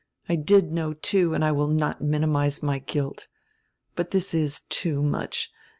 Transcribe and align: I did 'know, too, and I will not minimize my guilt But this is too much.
I 0.27 0.35
did 0.35 0.71
'know, 0.71 0.93
too, 0.93 1.35
and 1.35 1.45
I 1.45 1.51
will 1.51 1.67
not 1.67 2.01
minimize 2.01 2.63
my 2.63 2.79
guilt 2.79 3.27
But 3.95 4.09
this 4.09 4.33
is 4.33 4.61
too 4.61 5.03
much. 5.03 5.51